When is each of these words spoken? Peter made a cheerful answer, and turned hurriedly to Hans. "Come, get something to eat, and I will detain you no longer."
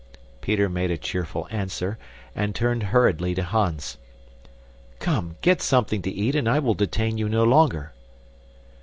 Peter 0.41 0.67
made 0.67 0.89
a 0.89 0.97
cheerful 0.97 1.47
answer, 1.51 1.99
and 2.35 2.55
turned 2.55 2.81
hurriedly 2.89 3.35
to 3.35 3.43
Hans. 3.43 3.99
"Come, 4.97 5.35
get 5.41 5.61
something 5.61 6.01
to 6.01 6.09
eat, 6.09 6.33
and 6.35 6.49
I 6.49 6.57
will 6.57 6.73
detain 6.73 7.19
you 7.19 7.29
no 7.29 7.43
longer." 7.43 7.93